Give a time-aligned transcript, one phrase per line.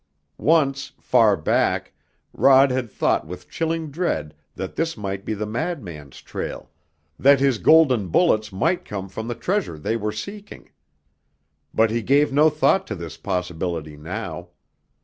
[0.39, 1.93] Once, far back,
[2.33, 6.71] Rod had thought with chilling dread that this might be the madman's trail,
[7.19, 10.71] that his golden bullets might come from the treasure they were seeking.
[11.71, 14.47] But he gave no thought to this possibility now.